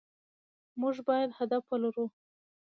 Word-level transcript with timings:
مونږ 0.79 0.95
بايد 1.07 1.29
هدف 1.39 1.63
ولرو 1.67 2.05